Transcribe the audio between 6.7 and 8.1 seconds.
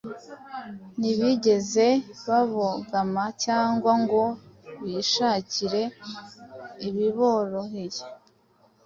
ibiboroheye